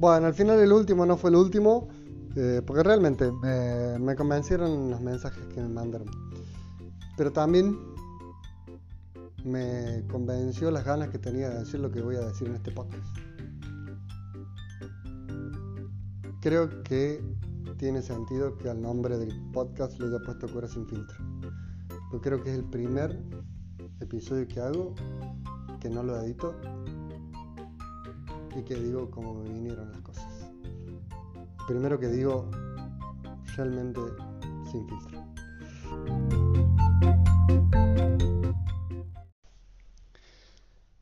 [0.00, 1.88] Bueno, al final el último no fue el último,
[2.34, 3.30] eh, porque realmente
[4.00, 6.08] me convencieron los mensajes que me mandaron.
[7.18, 7.78] Pero también
[9.44, 12.70] me convenció las ganas que tenía de decir lo que voy a decir en este
[12.70, 13.14] podcast.
[16.40, 17.22] Creo que
[17.76, 21.18] tiene sentido que al nombre del podcast le haya puesto Cura sin filtro.
[22.10, 23.22] Yo creo que es el primer
[24.00, 24.94] episodio que hago
[25.78, 26.54] que no lo edito
[28.56, 30.50] y que digo cómo me vinieron las cosas.
[31.66, 32.50] Primero que digo
[33.56, 34.00] realmente
[34.70, 35.24] sin filtro.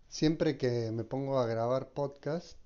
[0.09, 2.59] Siempre que me pongo a grabar podcast,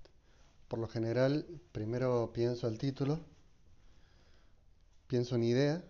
[0.68, 3.20] por lo general primero pienso el título,
[5.06, 5.84] pienso una idea,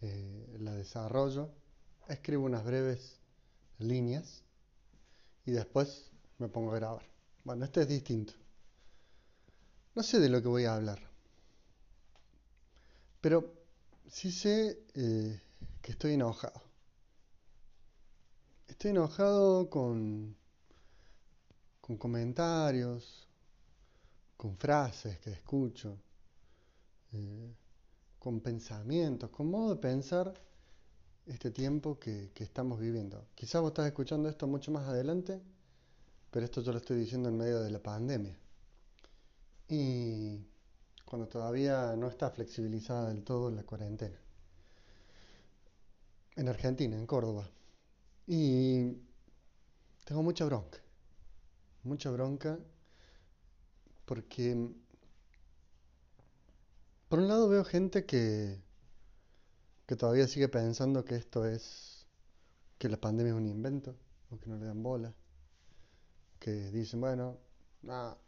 [0.00, 1.50] eh, la desarrollo,
[2.08, 3.20] escribo unas breves
[3.78, 4.42] líneas
[5.44, 7.11] y después me pongo a grabar.
[7.44, 8.34] Bueno, este es distinto.
[9.94, 11.00] No sé de lo que voy a hablar,
[13.20, 13.52] pero
[14.08, 15.40] sí sé eh,
[15.80, 16.60] que estoy enojado.
[18.68, 20.36] Estoy enojado con,
[21.80, 23.28] con comentarios,
[24.36, 25.98] con frases que escucho,
[27.12, 27.54] eh,
[28.18, 30.32] con pensamientos, con modo de pensar
[31.26, 33.26] este tiempo que, que estamos viviendo.
[33.34, 35.40] Quizás vos estás escuchando esto mucho más adelante,
[36.32, 38.34] pero esto yo lo estoy diciendo en medio de la pandemia.
[39.68, 40.40] Y
[41.04, 44.18] cuando todavía no está flexibilizada del todo la cuarentena.
[46.36, 47.50] En Argentina, en Córdoba.
[48.26, 48.92] Y
[50.06, 50.78] tengo mucha bronca,
[51.84, 52.58] mucha bronca
[54.06, 54.70] porque
[57.10, 58.58] por un lado veo gente que,
[59.84, 62.06] que todavía sigue pensando que esto es,
[62.78, 63.94] que la pandemia es un invento,
[64.30, 65.14] o que no le dan bola,
[66.42, 67.38] que dicen, bueno,
[67.82, 68.18] nada,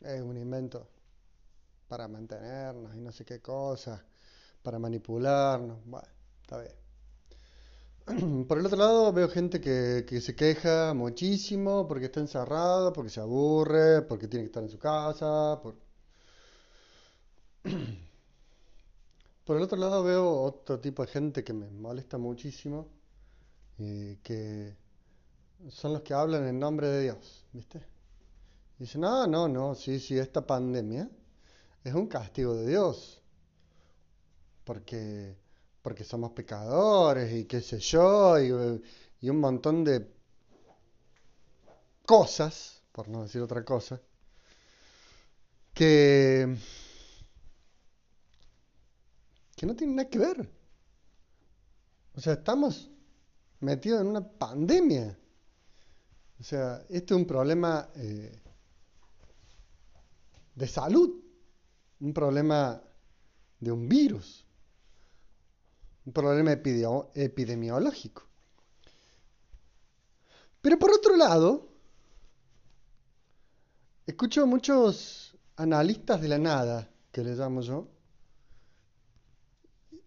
[0.00, 0.88] es un invento
[1.86, 4.02] para mantenernos y no sé qué cosa,
[4.62, 6.08] para manipularnos, bueno,
[6.40, 6.72] está bien.
[8.48, 13.20] Por el otro lado veo gente que, se queja muchísimo porque está encerrado, porque se
[13.20, 15.60] aburre, porque tiene que estar en su casa.
[15.62, 15.76] Por...
[19.44, 22.88] por el otro lado veo otro tipo de gente que me molesta muchísimo,
[23.78, 24.87] eh, que
[25.70, 27.82] son los que hablan en nombre de Dios, ¿viste?
[28.78, 31.08] Dicen, ah, no, no, sí, sí, esta pandemia
[31.84, 33.22] es un castigo de Dios.
[34.64, 35.36] Porque
[35.88, 38.50] porque somos pecadores y qué sé yo, y,
[39.30, 40.06] un montón de
[42.04, 43.98] cosas, por no decir otra cosa,
[45.72, 46.56] que,
[49.56, 50.46] que no tienen nada que ver.
[52.14, 52.90] O sea, estamos
[53.60, 55.18] metidos en una pandemia.
[56.40, 58.40] O sea, este es un problema eh,
[60.54, 61.14] de salud,
[62.00, 62.80] un problema
[63.60, 64.48] de un virus
[66.08, 68.22] un problema epidemiológico.
[70.62, 71.68] Pero por otro lado,
[74.06, 77.88] escucho muchos analistas de la nada, que le llamo yo,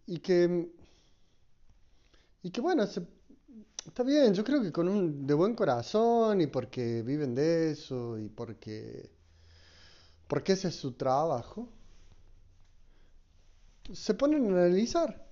[0.08, 0.72] y que,
[2.41, 2.88] y que bueno,
[3.86, 8.18] está bien, yo creo que con un de buen corazón y porque viven de eso
[8.18, 9.09] y porque,
[10.28, 11.69] porque ese es su trabajo,
[13.94, 15.31] se ponen a analizar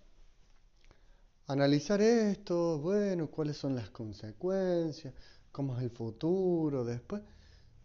[1.50, 5.14] analizar esto, bueno, cuáles son las consecuencias,
[5.52, 7.24] cómo es el futuro después,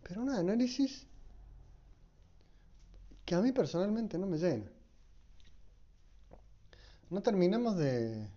[0.03, 1.07] pero un análisis
[3.25, 4.71] que a mí personalmente no me llena.
[7.11, 8.29] No terminamos de,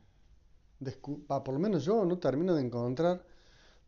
[1.28, 3.24] por lo menos yo no termino de encontrar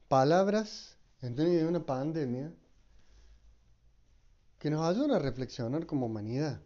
[0.08, 2.52] palabras en medio de una pandemia
[4.58, 6.60] que nos ayuden a reflexionar como humanidad.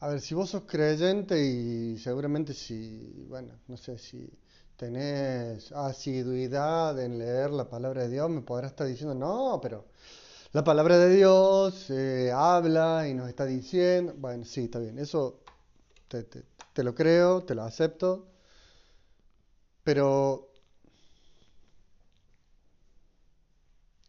[0.00, 4.28] A ver, si vos sos creyente y seguramente si, bueno, no sé, si
[4.76, 9.84] tenés asiduidad en leer la palabra de Dios, me podrás estar diciendo, no, pero
[10.52, 15.40] la palabra de Dios eh, habla y nos está diciendo, bueno, sí, está bien, eso
[16.08, 16.26] te
[16.82, 18.26] lo creo, te lo acepto,
[19.84, 20.50] pero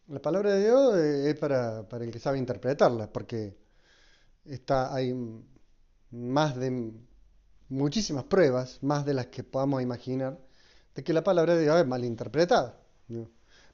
[0.08, 3.56] la palabra de Dios es para, para el que sabe interpretarla, porque
[4.44, 5.14] está, hay
[6.10, 6.92] más de
[7.68, 10.38] muchísimas pruebas, más de las que podamos imaginar,
[10.94, 12.80] de que la palabra de Dios es mal interpretada.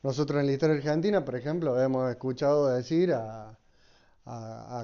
[0.02, 3.56] Nosotros en la historia argentina, por ejemplo, hemos escuchado decir a,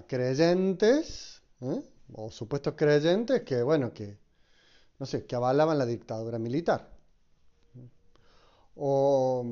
[0.09, 1.83] creyentes, ¿eh?
[2.15, 4.19] O supuestos creyentes, que bueno, que
[4.99, 6.91] no sé, que avalaban la dictadura militar.
[8.77, 9.43] O,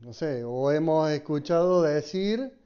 [0.00, 2.58] no sé, o hemos escuchado decir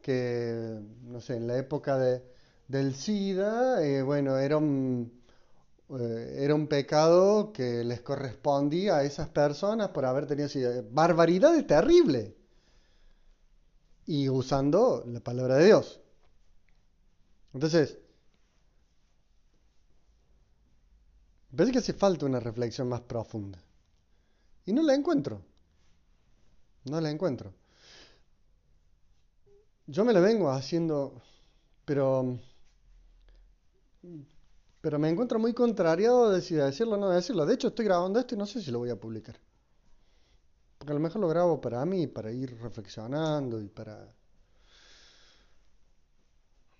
[0.00, 2.22] que, no sé, en la época de,
[2.68, 5.12] del SIDA, eh, bueno, era un,
[5.98, 10.82] eh, era un pecado que les correspondía a esas personas por haber tenido SIDA.
[10.90, 12.32] Barbaridades terribles.
[14.06, 16.00] Y usando la palabra de Dios.
[17.54, 17.98] Entonces,
[21.52, 23.58] me parece que hace falta una reflexión más profunda.
[24.64, 25.42] Y no la encuentro.
[26.84, 27.52] No la encuentro.
[29.86, 31.20] Yo me la vengo haciendo,
[31.84, 32.38] pero,
[34.80, 37.44] pero me encuentro muy contrariado de si decirlo o no decirlo.
[37.44, 39.38] De hecho, estoy grabando esto y no sé si lo voy a publicar.
[40.78, 44.10] Porque a lo mejor lo grabo para mí, para ir reflexionando y para,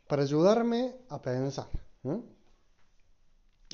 [0.09, 1.69] para ayudarme a pensar.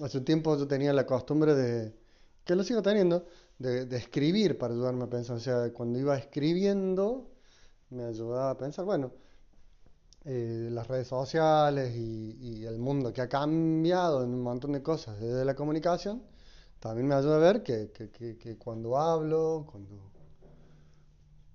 [0.03, 1.95] Hace un tiempo yo tenía la costumbre de,
[2.49, 3.27] que lo sigo teniendo,
[3.59, 5.37] de, escribir para ayudarme a pensar.
[5.37, 7.31] O sea, cuando iba escribiendo,
[7.91, 9.13] me ayudaba a pensar, bueno,
[10.25, 15.21] eh, las redes sociales y, el mundo que ha cambiado en un montón de cosas
[15.21, 16.23] desde la comunicación,
[16.81, 20.11] también me ayuda a ver que, que, cuando hablo, cuando,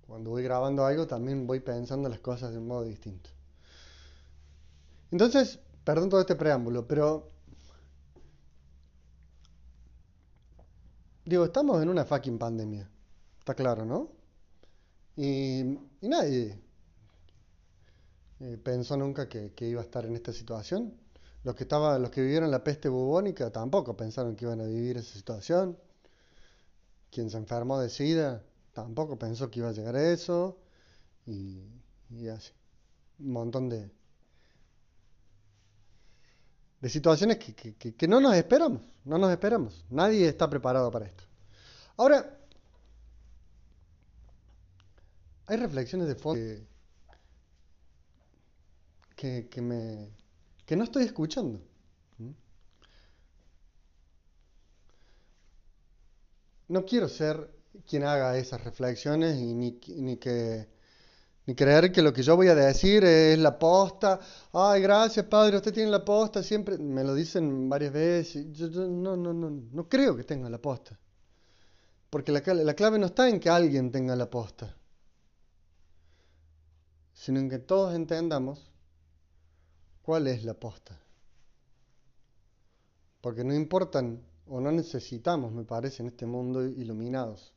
[0.06, 3.30] cuando voy grabando algo, también voy pensando las cosas de un modo distinto.
[5.10, 7.33] Entonces, perdón todo este preámbulo, pero
[11.24, 12.88] Digo, estamos en una fucking pandemia.
[13.38, 14.10] Está claro, ¿no?
[15.16, 16.58] Y, nadie
[18.40, 20.94] eh, pensó nunca que, iba a estar en esta situación.
[21.42, 24.98] Los que, estaba, los que vivieron la peste bubónica tampoco pensaron que iban a vivir
[24.98, 25.78] esa situación.
[27.10, 28.42] Quien se enfermó de SIDA
[28.72, 30.58] tampoco pensó que iba a llegar a eso.
[31.26, 31.62] Y,
[32.10, 32.52] y así.
[33.18, 33.90] Un montón de,
[36.84, 39.86] de situaciones que, no nos esperamos, no nos esperamos.
[39.88, 41.24] Nadie está preparado para esto.
[41.96, 42.38] Ahora,
[45.46, 46.42] hay reflexiones de fondo
[49.16, 50.10] que, que, me,
[50.66, 51.58] que no estoy escuchando.
[56.68, 57.50] No quiero ser
[57.88, 60.68] quien haga esas reflexiones y ni, ni que
[61.46, 64.18] ni creer que lo que yo voy a decir es la posta.
[64.52, 66.42] Ay, gracias, padre, usted tiene la posta.
[66.42, 68.46] Siempre me lo dicen varias veces.
[68.52, 70.98] Yo, no, no, no, no creo que tenga la posta.
[72.08, 74.74] Porque la, la clave no está en que alguien tenga la posta,
[77.12, 78.70] sino en que todos entendamos
[80.02, 80.98] cuál es la posta.
[83.20, 87.52] Porque no importan o no necesitamos, me parece, en este mundo iluminados.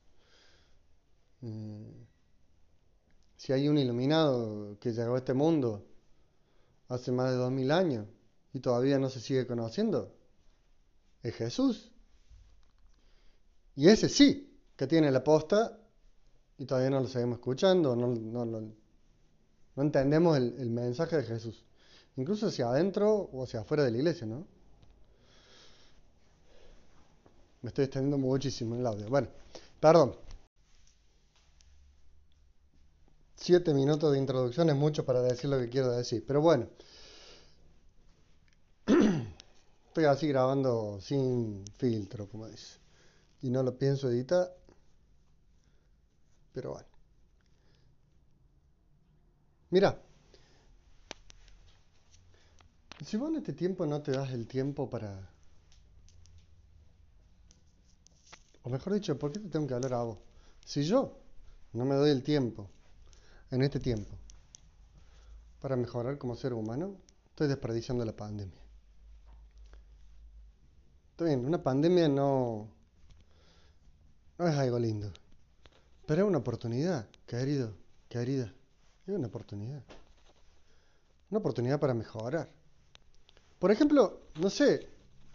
[1.41, 2.07] Eh,
[3.37, 5.85] si hay un iluminado que llegó a este mundo
[6.89, 8.07] hace más de dos mil años
[8.51, 10.11] y todavía no se sigue conociendo,
[11.21, 11.91] es Jesús.
[13.75, 15.79] Y ese sí, que tiene la posta
[16.57, 21.63] y todavía no lo seguimos escuchando, no, no, no, entendemos el, mensaje de Jesús.
[22.15, 24.47] Incluso hacia adentro o hacia afuera de la iglesia, ¿no?
[27.61, 29.07] Me estoy extendiendo muchísimo el audio.
[29.07, 29.27] Bueno,
[29.79, 30.26] perdón.
[33.47, 36.21] Siete minutos de introducción es mucho para decir lo que quiero decir.
[36.27, 36.67] Pero bueno,
[39.87, 42.77] estoy así grabando sin filtro, como dice.
[43.41, 44.53] Y no lo pienso editar.
[46.51, 46.87] Pero bueno.
[49.69, 49.97] Mira,
[53.05, 55.29] si vos en este tiempo no te das el tiempo para...
[58.63, 60.17] O mejor dicho, ¿por qué te tengo que hablar a vos?
[60.65, 61.17] Si yo
[61.71, 62.69] no me doy el tiempo
[63.51, 64.17] en este tiempo
[65.59, 66.95] para mejorar como ser humano,
[67.29, 68.61] estoy desperdiciando la pandemia.
[71.11, 72.67] Estoy bien, una pandemia no,
[74.37, 75.11] no es algo lindo,
[76.05, 77.73] pero es una oportunidad, querido,
[78.07, 78.53] querida,
[79.07, 79.83] es una oportunidad.
[81.29, 82.47] Una oportunidad para mejorar.
[83.59, 84.87] Por ejemplo, no sé,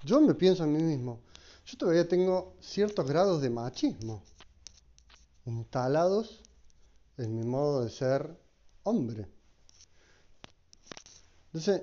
[0.04, 1.20] yo me pienso a mí mismo,
[1.66, 4.22] yo todavía tengo ciertos grados de machismo
[5.44, 6.41] instalados
[7.22, 8.36] en mi modo de ser
[8.84, 9.28] hombre.
[11.46, 11.82] Entonces,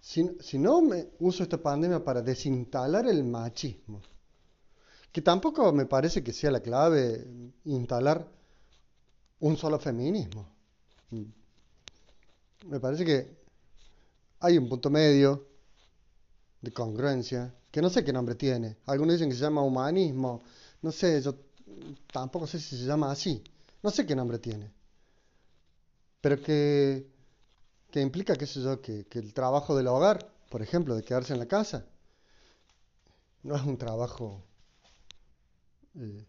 [0.00, 4.02] si, no me uso esta pandemia para desinstalar el machismo,
[5.12, 7.26] que tampoco me parece que sea la clave
[7.64, 8.28] instalar
[9.40, 10.46] un solo feminismo.
[12.66, 13.44] Me parece que
[14.40, 15.46] hay un punto medio
[16.60, 18.78] de congruencia, que no sé qué nombre tiene.
[18.86, 20.42] Algunos dicen que se llama humanismo,
[20.82, 21.34] no sé, yo
[22.12, 23.42] tampoco sé si se llama así
[23.84, 24.72] no sé qué nombre tiene,
[26.22, 27.06] pero que,
[27.90, 31.38] que implica, qué sé yo, que, el trabajo del hogar, por ejemplo, de quedarse en
[31.38, 31.84] la casa,
[33.42, 34.42] no es un trabajo
[35.96, 36.24] eh,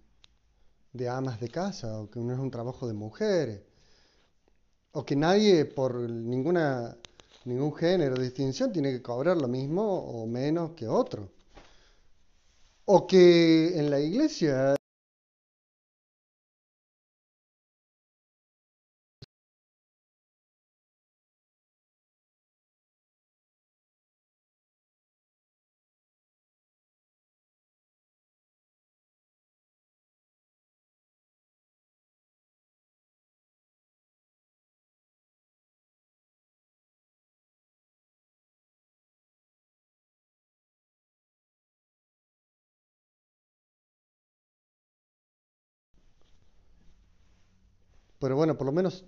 [0.92, 3.62] de amas de casa, o que no es un trabajo de mujeres,
[4.92, 6.98] o que nadie por ninguna
[7.46, 11.30] ningún género de distinción tiene que cobrar lo mismo o menos que otro.
[12.86, 14.76] O que en la iglesia
[48.26, 49.06] Pero bueno, por lo menos,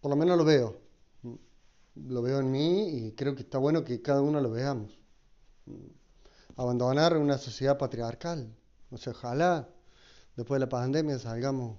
[0.00, 0.80] por lo menos lo veo.
[1.94, 4.98] Lo veo en mí y creo que está bueno que cada uno lo veamos.
[6.56, 8.52] Abandonar una sociedad patriarcal.
[8.90, 9.68] O sea, ojalá
[10.34, 11.78] después de la pandemia salgamos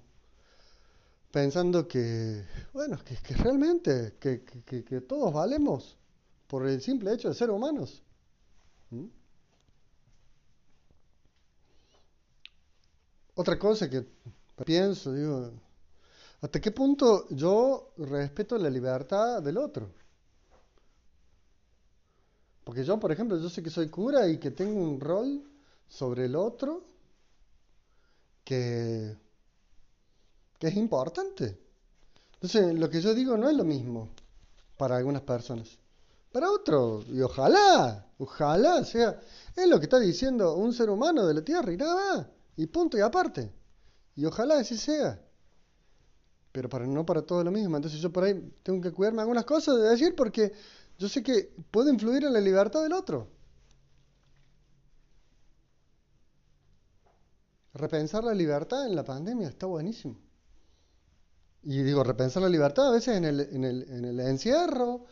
[1.30, 2.42] pensando que,
[2.72, 5.98] bueno, que, que realmente, que, que, que, todos valemos
[6.46, 8.02] por el simple hecho de ser humanos.
[8.88, 9.04] ¿Mm?
[13.34, 14.06] Otra cosa que
[14.64, 15.50] pienso, digo,
[16.40, 19.90] ¿hasta qué punto yo respeto la libertad del otro?
[22.64, 25.42] Porque yo, por ejemplo, yo sé que soy cura y que tengo un rol
[25.88, 26.82] sobre el otro
[28.44, 29.16] que,
[30.58, 31.58] que es importante.
[32.34, 34.08] Entonces, lo que yo digo no es lo mismo
[34.76, 35.78] para algunas personas.
[36.32, 39.20] Para otros, y ojalá, ojalá sea,
[39.54, 42.98] es lo que está diciendo un ser humano de la Tierra y nada y punto
[42.98, 43.52] y aparte.
[44.16, 45.20] Y ojalá así sea.
[46.52, 47.76] Pero para, no para todo lo mismo.
[47.76, 50.52] Entonces yo por ahí tengo que cuidarme algunas cosas de decir porque
[50.98, 53.28] yo sé que puede influir en la libertad del otro.
[57.74, 60.16] Repensar la libertad en la pandemia está buenísimo.
[61.64, 65.06] Y digo, repensar la libertad a veces en el, en el, en el encierro,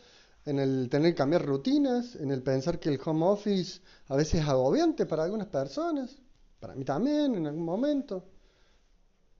[0.45, 4.41] en el tener que cambiar rutinas, en el pensar que el home office a veces
[4.41, 6.15] es agobiante para algunas personas,
[6.59, 8.23] para mí también en algún momento.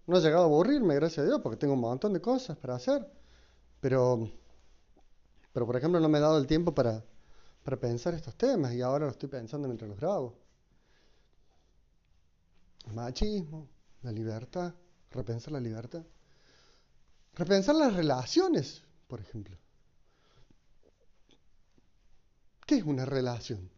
[0.06, 2.76] No he llegado a aburrirme, gracias a Dios, porque tengo un montón de cosas para
[2.76, 3.06] hacer.
[3.80, 4.30] Pero,
[5.54, 7.04] pero por ejemplo, no me he dado el tiempo para,
[7.64, 10.36] para pensar estos temas y ahora lo estoy pensando mientras los grabo.
[12.86, 13.68] El machismo,
[14.02, 14.74] la libertad,
[15.12, 16.04] repensar la libertad.
[17.36, 19.58] Repensar las relaciones, por ejemplo.
[22.66, 23.70] ¿Qué es una relación?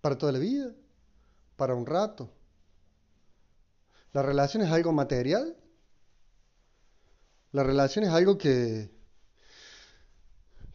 [0.00, 0.72] ¿Para toda la vida?
[1.56, 2.30] Para un rato.
[4.12, 5.56] ¿La relación es algo material?
[7.52, 8.90] La relación es algo que,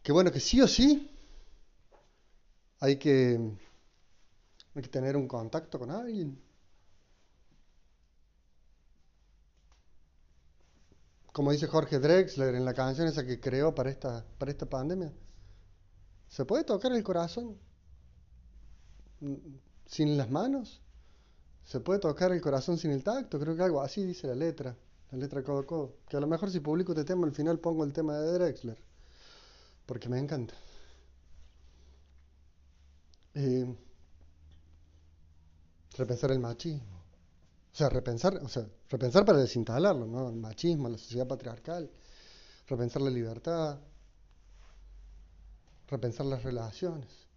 [0.03, 1.07] que bueno, que sí o sí
[2.79, 3.39] hay que,
[4.75, 6.41] hay que tener un contacto con alguien.
[11.31, 15.13] Como dice Jorge Drexler en la canción esa que creó para esta, para esta pandemia,
[16.27, 17.57] ¿se puede tocar el corazón?
[19.91, 20.81] Sin las manos.
[21.65, 24.75] Se puede tocar el corazón sin el tacto, creo que algo así dice la letra,
[25.11, 25.95] la letra codo a codo.
[26.09, 28.77] Que a lo mejor si publico este tema al final pongo el tema de Drexler,
[29.85, 30.55] porque me encanta.
[35.97, 37.01] Repensar el machismo.
[37.73, 40.29] O sea, repensar, o sea, repensar para desinstalarlo, ¿no?
[40.29, 41.89] El machismo, la sociedad patriarcal,
[42.67, 43.79] repensar la libertad,
[45.87, 47.30] repensar las relaciones.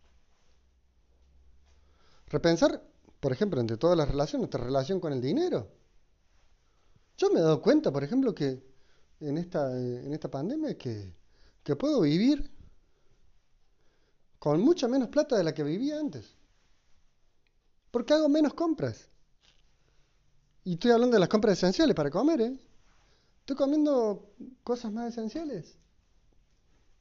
[2.35, 2.83] Repensar,
[3.21, 5.69] por ejemplo, entre todas las relaciones, nuestra relación con el dinero.
[7.17, 8.61] Yo me he dado cuenta, por ejemplo, que
[9.21, 11.15] en esta, en esta pandemia que,
[11.63, 12.51] que puedo vivir
[14.41, 16.35] con mucha menos plata de la que vivía antes.
[17.93, 19.09] Porque hago menos compras.
[20.65, 22.59] Y estoy hablando de las compras esenciales para comer, ¿eh?
[23.43, 25.79] Estoy comiendo cosas más esenciales.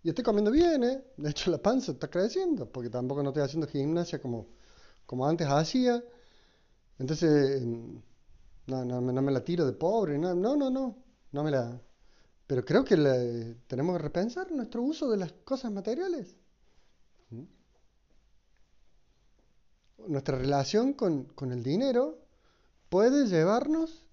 [0.03, 1.03] Y estoy comiendo bien, ¿eh?
[1.17, 4.61] De hecho, la panza está creciendo, porque tampoco no estoy haciendo gimnasia como
[5.05, 6.03] como antes hacía.
[6.99, 7.61] Entonces,
[8.67, 10.95] no, no, no me la tiro de pobre, no, no, no, no,
[11.31, 11.81] no me la...
[12.47, 12.95] Pero creo que
[13.67, 16.35] tenemos que repensar nuestro uso de las cosas materiales.
[17.29, 17.43] ¿Mm?
[20.07, 22.19] Nuestra relación con, con el dinero
[22.89, 24.03] puede llevarnos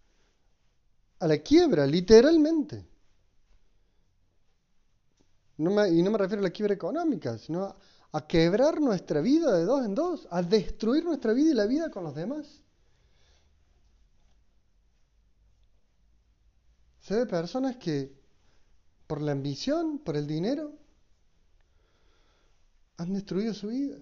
[1.19, 2.87] a la quiebra, literalmente.
[5.59, 7.77] No me, y no me refiero a la quiebra económica, sino
[8.13, 11.91] a, quebrar nuestra vida de dos en dos, a destruir nuestra vida y la vida
[11.91, 12.63] con los demás.
[17.01, 18.13] Se ve personas que
[19.07, 20.73] por la ambición, por el dinero,
[22.97, 23.97] han destruido su vida.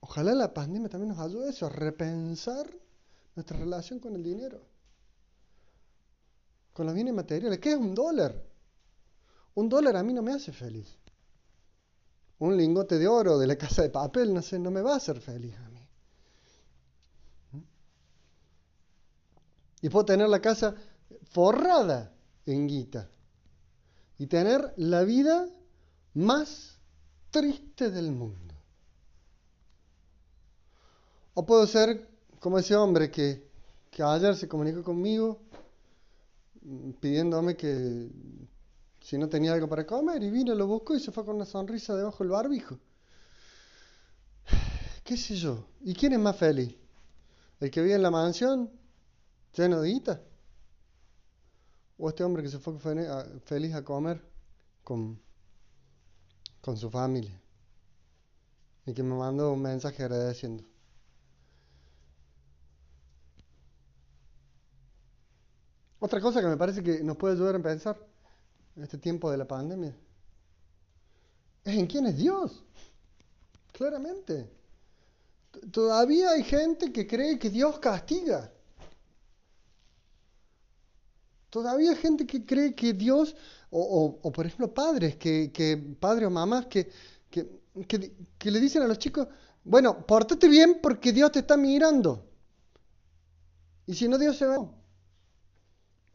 [0.00, 2.70] Ojalá la pandemia también nos ayude a eso, a repensar
[3.34, 4.62] nuestra relación con el dinero,
[6.72, 7.58] con los bienes materiales.
[7.58, 8.40] ¿Qué es un dólar?
[9.56, 10.86] Un dólar a mí no me hace feliz.
[12.38, 14.96] Un lingote de oro de la casa de papel, no sé, no me va a
[14.96, 15.80] hacer feliz a mí.
[19.80, 20.74] Y puedo tener la casa
[21.30, 22.12] forrada
[22.44, 23.08] en guita
[24.18, 25.48] y tener la vida
[26.14, 26.78] más
[27.30, 28.54] triste del mundo.
[31.32, 32.08] O puedo ser
[32.40, 33.48] como ese hombre que,
[33.90, 35.40] que ayer se comunicó conmigo
[36.62, 38.10] mm, pidiéndome que
[39.06, 41.44] si no tenía algo para comer y vino, lo buscó y se fue con una
[41.44, 42.76] sonrisa debajo del barbijo.
[45.04, 45.64] ¿Qué sé yo?
[45.82, 46.74] ¿Y quién es más feliz?
[47.60, 48.68] ¿El que vive en la mansión
[49.56, 50.20] lleno de guita?
[51.98, 52.80] ¿O este hombre que se fue
[53.44, 54.20] feliz a comer
[54.82, 55.22] con,
[56.60, 57.40] con su familia?
[58.86, 60.64] Y que me mandó un mensaje agradeciendo.
[66.00, 68.15] Otra cosa que me parece que nos puede ayudar a pensar
[68.76, 69.94] en este tiempo de la pandemia
[71.66, 72.62] es en quién es Dios.
[73.72, 74.48] Claramente.
[75.72, 78.50] Todavía hay gente que cree que Dios castiga.
[81.50, 83.34] Todavía hay gente que cree que Dios,
[83.70, 86.90] o, por ejemplo padres, que, que padres o mamás que,
[87.30, 87.48] que,
[88.38, 89.26] que, le dicen a los chicos,
[89.64, 92.24] bueno, pórtate bien porque Dios te está mirando.
[93.86, 94.70] Y si no, Dios se va.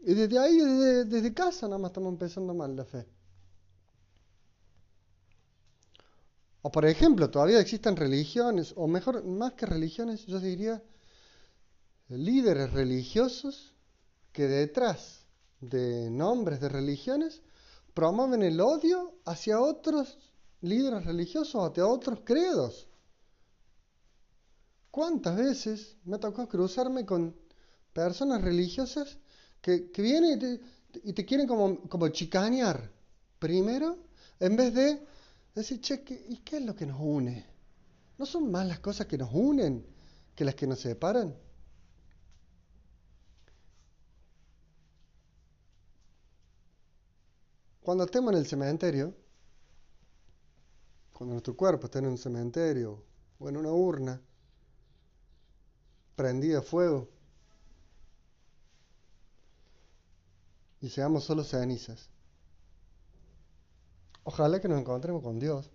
[0.03, 0.57] Y desde ahí,
[1.05, 3.05] desde, casa, nada más estamos empezando mal la fe.
[6.63, 10.83] O por ejemplo, todavía existen religiones, o mejor, más que religiones, yo diría
[12.07, 13.75] líderes religiosos
[14.31, 15.25] que detrás
[15.59, 17.41] de nombres de religiones
[17.93, 20.17] promueven el odio hacia otros
[20.61, 22.87] líderes religiosos hacia otros credos.
[24.89, 27.35] ¿Cuántas veces me tocado cruzarme con
[27.93, 29.17] personas religiosas
[29.61, 30.59] que, vienen
[31.03, 32.91] y te, quieren como, como chicanear
[33.39, 33.97] primero,
[34.39, 35.05] en vez de
[35.55, 37.45] decir, che, ¿y qué es lo que nos une?
[38.17, 39.85] ¿No son más las cosas que nos unen
[40.35, 41.35] que las que nos separan?
[47.81, 49.15] Cuando estemos en el cementerio,
[51.11, 53.03] cuando nuestro cuerpo esté en un cementerio
[53.39, 54.21] o en una urna,
[56.15, 57.09] prendida a fuego,
[60.81, 62.09] y seamos solo cenizas.
[64.23, 65.69] Ojalá que nos encontremos con Dios.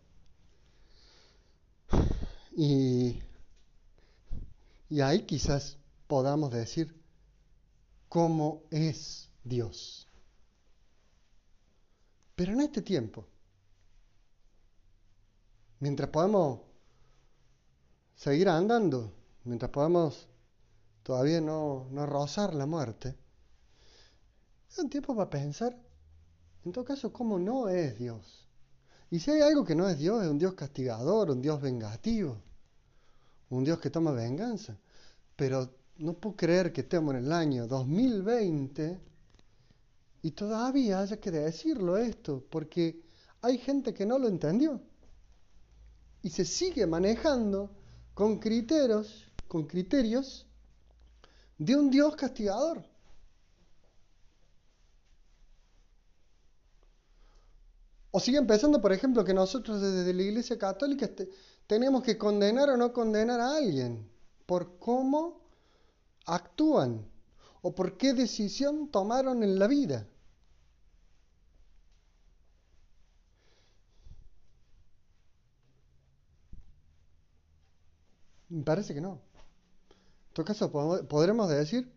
[2.57, 3.21] Y,
[4.89, 7.01] y ahí quizás podamos decir
[8.09, 10.09] cómo es Dios.
[12.35, 13.27] Pero en este tiempo,
[15.81, 16.61] mientras podemos
[18.17, 19.13] seguir andando,
[19.45, 20.29] mientras podemos
[21.03, 23.17] todavía no, no rozar la muerte,
[24.79, 25.77] un tiempo para pensar,
[26.65, 28.47] en todo caso, cómo no es Dios.
[29.11, 32.37] Y si hay algo que no es Dios, es un Dios castigador, un Dios vengativo,
[33.51, 34.77] un Dios que toma venganza.
[35.37, 39.01] Pero no puedo creer que estemos en el año 2020
[40.23, 43.01] y todavía haya que decirlo esto, porque
[43.43, 44.81] hay gente que no lo entendió
[46.23, 47.71] y se sigue manejando
[48.13, 50.47] con criterios, con criterios
[51.59, 52.85] de un Dios castigador.
[58.17, 61.07] O siguen pensando, por ejemplo, que nosotros desde la Iglesia Católica
[61.67, 64.09] tenemos que condenar o no condenar a alguien
[64.47, 65.43] por cómo
[66.25, 67.07] actúan
[67.61, 70.07] o por qué decisión tomaron en la vida.
[78.49, 79.21] Me parece que no.
[80.29, 80.73] En todo caso,
[81.07, 81.93] podremos decir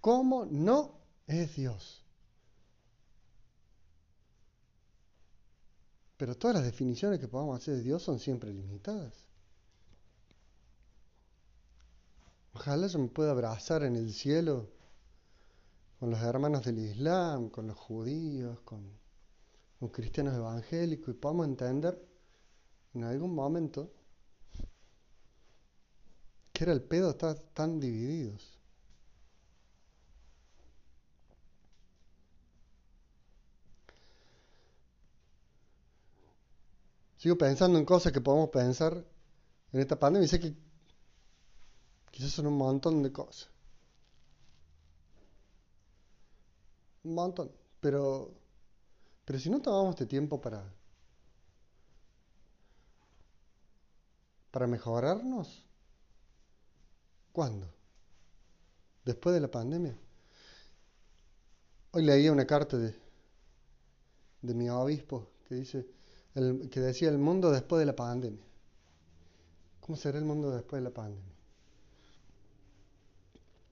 [0.00, 2.03] cómo no es Dios.
[6.24, 9.12] Pero todas las definiciones que podamos hacer de Dios son siempre limitadas.
[12.54, 14.70] Ojalá yo me pueda abrazar en el cielo
[16.00, 18.80] con los hermanos del Islam, con los judíos, con,
[19.78, 22.02] con cristianos evangélicos y podamos entender
[22.94, 23.92] en algún momento
[26.54, 28.53] que era el pedo estar tan divididos.
[37.24, 39.02] Sigo pensando en cosas que podemos pensar
[39.72, 40.54] en esta pandemia y sé que
[42.10, 43.48] quizás son un montón de cosas.
[47.02, 47.50] Un montón.
[47.80, 48.30] Pero,
[49.24, 50.70] pero si no tomamos este tiempo para,
[54.50, 55.64] para mejorarnos,
[57.32, 57.72] ¿Cuándo?
[59.02, 59.96] ¿Después de la pandemia?
[61.92, 62.94] Hoy leía una carta de,
[64.42, 66.03] de mi obispo que dice
[66.34, 68.44] que decía el mundo después de la pandemia.
[69.80, 71.34] ¿Cómo será el mundo después de la pandemia?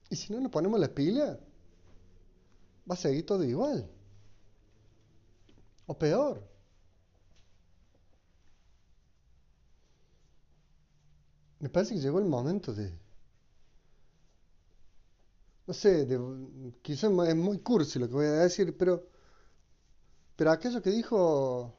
[0.09, 1.37] Y si no nos ponemos las pilas,
[2.89, 3.89] va a seguir todo igual.
[5.87, 6.41] O peor.
[11.59, 12.93] Me parece que llegó el momento de...
[15.65, 16.07] No sé,
[16.81, 19.07] quizás es muy cursi lo que voy a decir, pero...
[20.35, 21.77] Pero aquello que dijo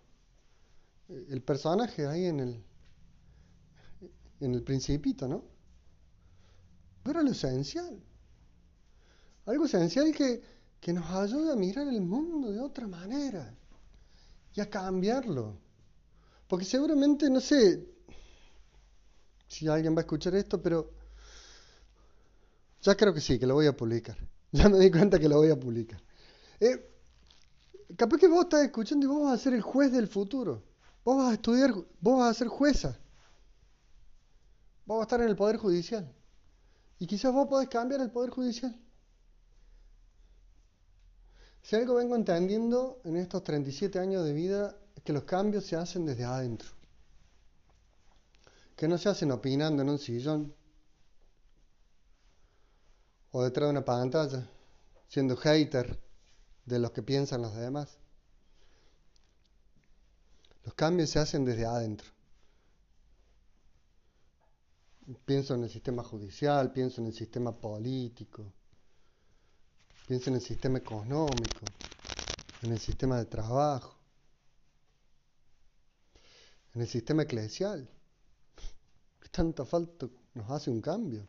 [1.29, 2.65] el personaje ahí en el...
[4.41, 5.45] En el principito, ¿no?
[7.03, 8.03] Pero lo esencial.
[9.47, 10.43] Algo esencial que,
[10.81, 13.55] que nos ayuda a mirar el mundo de otra manera
[14.55, 15.57] y a cambiarlo.
[16.49, 17.87] Porque seguramente, no sé
[19.49, 20.91] si alguien va a escuchar esto, pero
[22.83, 24.17] ya creo que sí, que lo voy a publicar.
[24.53, 26.01] Ya me di cuenta que lo voy a publicar.
[26.61, 26.95] Eh,
[27.97, 30.63] capaz que vos estás escuchando y vos vas a ser el juez del futuro.
[31.05, 32.99] Vos vas a estudiar, vos vas a ser jueza.
[34.87, 36.11] Vos vas a estar en el Poder Judicial.
[36.99, 38.75] Y quizás vos podés cambiar el Poder Judicial.
[41.63, 45.77] Si algo vengo entendiendo en estos 37 años de vida es que los cambios se
[45.77, 46.69] hacen desde adentro.
[48.77, 50.55] Que no se hacen opinando en un sillón
[53.31, 54.49] o detrás de una pantalla,
[55.09, 55.99] siendo hater
[56.67, 57.99] de los que piensan los demás.
[60.77, 62.09] Cambios se hacen desde adentro.
[65.25, 68.53] Pienso en el sistema judicial, pienso en el sistema político
[70.07, 71.65] Piensa en el sistema económico,
[72.63, 73.97] en el sistema de trabajo,
[76.75, 77.89] en el sistema eclesial.
[79.19, 81.27] ¿Qué tanta falta nos hace un cambio?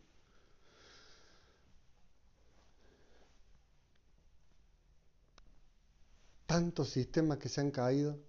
[6.46, 8.20] Tantos sistemas que se han caído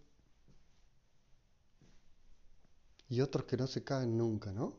[3.09, 4.75] y otros que no se caen nunca, ¿no?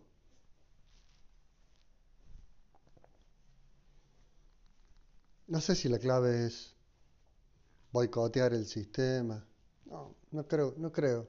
[5.48, 6.76] No sé si la clave es
[7.92, 9.46] boicotear el sistema.
[9.86, 11.28] No, no creo, no creo.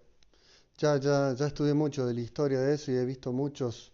[0.78, 3.92] Ya, ya, ya estudié mucho de la historia de eso y he visto muchos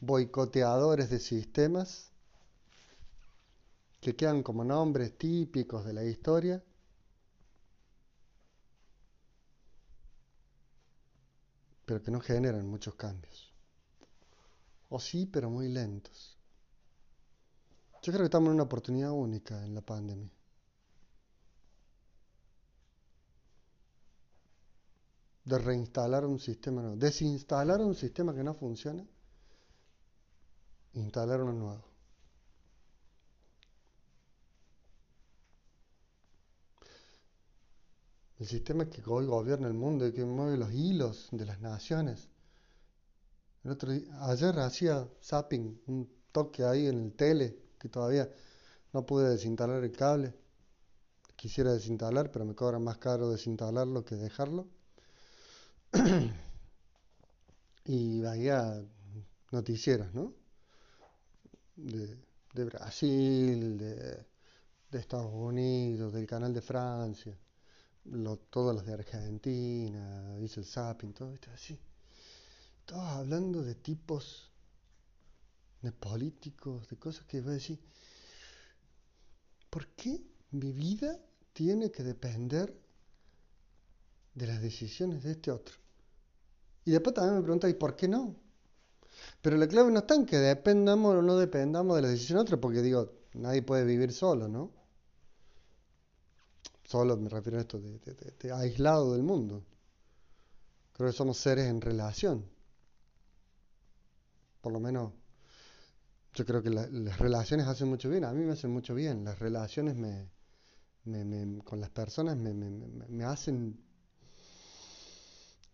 [0.00, 2.12] boicoteadores de sistemas
[4.00, 6.62] que quedan como nombres típicos de la historia.
[11.86, 13.54] Pero que no generan muchos cambios.
[14.88, 16.36] O sí, pero muy lentos.
[18.02, 20.30] Yo creo que estamos en una oportunidad única en la pandemia.
[25.44, 26.96] De reinstalar un sistema nuevo.
[26.96, 29.06] Desinstalar un sistema que no funciona.
[30.94, 31.85] Instalar uno nuevo.
[38.38, 42.28] El sistema que hoy gobierna el mundo y que mueve los hilos de las naciones.
[43.64, 48.30] El otro ayer hacía zapping, un toque ahí en el tele que todavía
[48.92, 50.34] no pude desinstalar el cable.
[51.34, 54.68] Quisiera desinstalar, pero me cobra más caro desinstalarlo que dejarlo.
[57.84, 58.82] y vaya
[59.50, 60.34] noticieros, ¿no?
[61.76, 64.26] De, Brasil, de,
[64.92, 67.36] Estados Unidos, del canal de Francia,
[68.50, 71.78] todos los de Argentina, dice el Zapping, todo esto así.
[72.84, 74.50] Todos hablando de tipos
[75.82, 77.80] de políticos, de cosas que voy a decir,
[79.70, 81.18] ¿por qué mi vida
[81.52, 82.74] tiene que depender
[84.34, 85.76] de las decisiones de este otro?
[86.84, 88.36] Y después también me pregunta, ¿y por qué no?
[89.42, 92.42] Pero la clave no está en que dependamos o no dependamos de las decisiones de
[92.42, 94.70] otro, porque digo, nadie puede vivir solo, ¿no?
[96.86, 99.64] Solo me refiero a esto de aislado del mundo.
[100.92, 102.48] Creo que somos seres en relación.
[104.60, 105.12] Por lo menos
[106.36, 109.38] yo creo que las relaciones hacen mucho bien, a mí me hacen mucho bien, las
[109.38, 110.28] relaciones me,
[111.64, 113.82] con las personas me, hacen,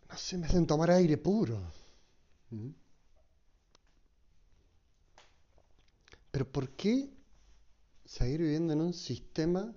[0.09, 1.61] no sé, me hacen tomar aire puro.
[2.51, 2.69] ¿Mm?
[6.31, 7.11] Pero ¿por qué
[8.05, 9.75] seguir viviendo en un sistema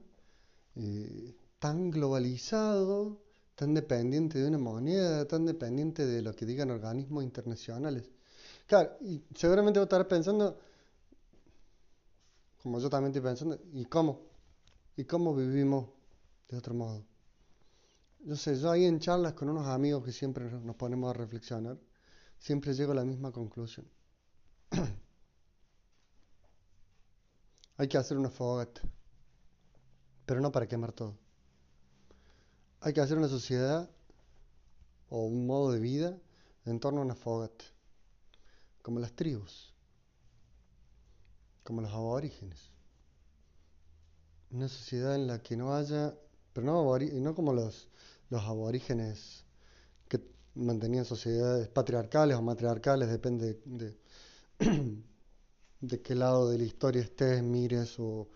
[0.75, 3.21] eh, tan globalizado,
[3.55, 8.09] tan dependiente de una moneda, tan dependiente de lo que digan organismos internacionales?
[8.67, 10.59] Claro, y seguramente vos estarás pensando,
[12.61, 14.21] como yo también estoy pensando, ¿y cómo?
[14.97, 15.87] ¿Y cómo vivimos
[16.49, 17.05] de otro modo?
[18.19, 21.77] Yo sé, yo ahí en charlas con unos amigos que siempre nos ponemos a reflexionar,
[22.39, 23.85] siempre llego a la misma conclusión.
[27.77, 28.81] Hay que hacer una fogata,
[30.25, 31.17] pero no para quemar todo.
[32.81, 33.89] Hay que hacer una sociedad
[35.09, 36.17] o un modo de vida
[36.65, 37.65] en torno a una fogata,
[38.81, 39.73] como las tribus,
[41.63, 42.71] como los aborígenes.
[44.51, 46.15] Una sociedad en la que no haya,
[46.53, 47.89] pero no, no como los,
[48.29, 49.45] los aborígenes
[50.07, 50.21] que
[50.55, 53.95] mantenían sociedades patriarcales o matriarcales, depende de,
[55.81, 58.29] de qué lado de la historia estés, mires o,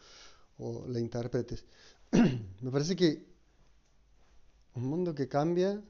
[0.59, 1.65] la interpretes.
[2.61, 3.25] Me parece que
[4.75, 5.81] un mundo que cambia,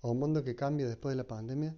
[0.00, 1.76] o un mundo que cambia después de la pandemia,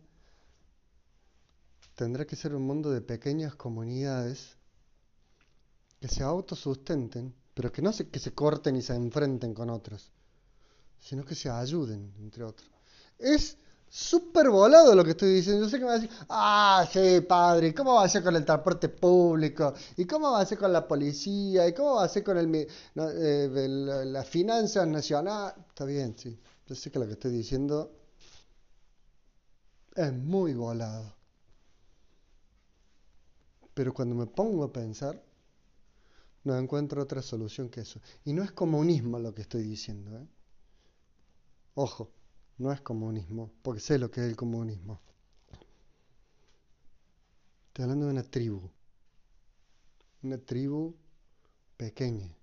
[1.95, 4.57] tendrá que ser un mundo de pequeñas comunidades
[6.01, 10.13] que se autosustenten, pero que no se, que se corten y se enfrenten con otros,
[11.01, 12.71] sino que se ayuden entre otros.
[13.19, 13.57] Es
[13.97, 15.65] súper volado lo que estoy diciendo.
[15.65, 18.37] Yo sé que me va a decir, ah, sí, padre, ¿cómo va a ser con
[18.37, 19.73] el transporte público?
[19.97, 21.67] ¿Y cómo va a ser con la policía?
[21.67, 23.69] ¿Y cómo va a ser con el, eh,
[24.07, 25.57] las finanzas nacionales?
[25.69, 26.39] Está bien, sí.
[26.67, 27.91] Yo sé que lo que estoy diciendo
[29.95, 31.17] es muy volado.
[33.73, 35.23] Pero cuando me pongo a pensar,
[36.45, 38.01] no encuentro otra solución que eso.
[38.27, 40.19] Y no es comunismo lo que estoy diciendo.
[40.19, 40.27] ¿eh?
[41.75, 42.11] Ojo,
[42.59, 45.01] no es comunismo, porque sé lo que es el comunismo.
[47.69, 48.71] Estoy hablando de una tribu.
[50.23, 50.97] Una tribu
[51.77, 52.35] pequeña.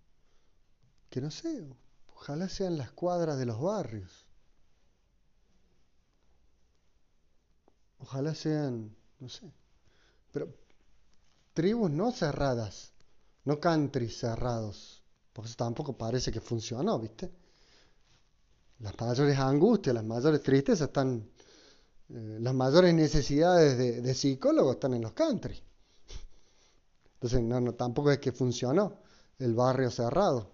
[1.09, 1.67] Que no sé,
[2.15, 4.27] ojalá sean las cuadras de los barrios.
[7.99, 9.51] Ojalá sean, no sé.
[10.31, 10.53] Pero
[11.53, 12.91] tribus no cerradas,
[13.45, 15.01] no country cerrados.
[15.33, 17.31] Porque eso tampoco parece que funcionó, ¿viste?
[18.83, 21.25] Las mayores angustias, las mayores tristezas están,
[22.09, 25.57] eh, las mayores necesidades de, psicólogos están en los country.
[27.15, 28.99] Entonces, no, tampoco es que funcionó
[29.39, 30.51] el barrio cerrado.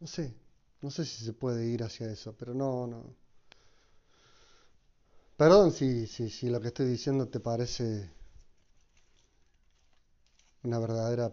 [0.00, 0.34] No sé,
[0.80, 3.14] no sé si se puede ir hacia eso, pero no, no.
[5.36, 8.10] Perdón si, si, si lo que estoy diciendo te parece
[10.62, 11.30] una verdadera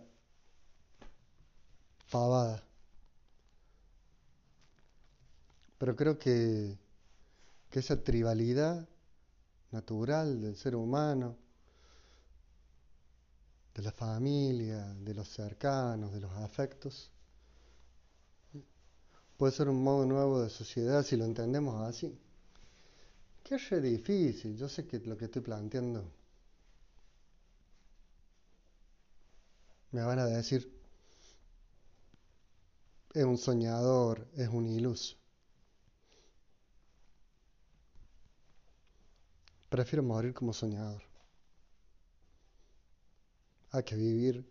[5.77, 6.77] pero creo que,
[7.69, 8.87] que esa tribalidad
[9.71, 11.35] natural del ser humano,
[13.73, 17.09] de la familia, de los cercanos, de los afectos,
[19.35, 22.15] puede ser un modo nuevo de sociedad si lo entendemos así.
[23.43, 26.09] Que es difícil, yo sé que lo que estoy planteando
[29.91, 30.82] me van a decir,
[33.13, 35.15] es un soñador, es un iluso.
[39.69, 41.01] Prefiero morir como soñador.
[43.71, 44.45] Hay que vivir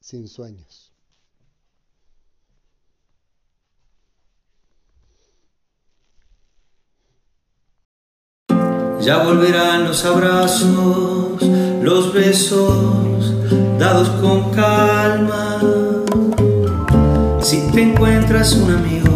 [0.00, 0.90] sin sueños.
[9.00, 15.81] Ya volverán los abrazos, los besos dados con calma
[17.52, 19.14] si te encuentras un amigo,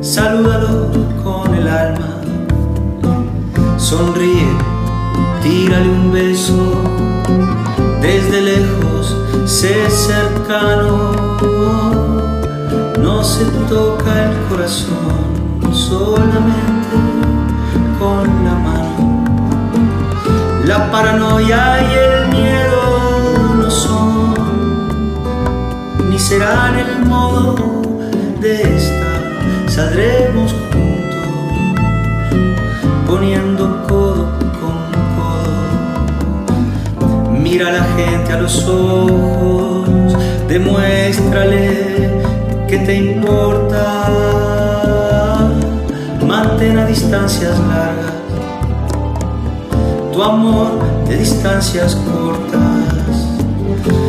[0.00, 0.90] salúdalo
[1.22, 2.22] con el alma.
[3.76, 4.48] Sonríe,
[5.42, 6.56] tírale un beso.
[8.00, 11.12] Desde lejos, sé cercano.
[12.98, 16.96] No se toca el corazón solamente
[17.98, 19.24] con la mano.
[20.64, 22.25] La paranoia y el
[26.36, 27.54] serán el modo
[28.40, 29.22] de estar.
[29.68, 31.28] Saldremos juntos,
[33.06, 34.26] poniendo codo
[34.60, 34.76] con
[35.16, 35.56] codo.
[37.30, 40.16] Mira a la gente a los ojos,
[40.48, 42.20] demuéstrale
[42.68, 43.82] que te importa.
[46.26, 48.16] Mantén a distancias largas
[50.12, 50.70] tu amor
[51.08, 52.75] de distancias cortas.